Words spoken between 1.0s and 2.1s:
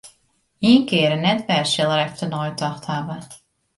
en net wer sil er